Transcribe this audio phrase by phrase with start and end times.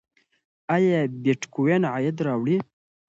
[0.75, 2.57] ایا بېټکوین عاید راوړي؟